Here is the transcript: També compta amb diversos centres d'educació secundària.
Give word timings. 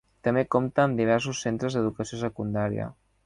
També 0.27 0.43
compta 0.55 0.85
amb 0.87 1.01
diversos 1.01 1.43
centres 1.47 1.77
d'educació 1.77 2.21
secundària. 2.25 2.89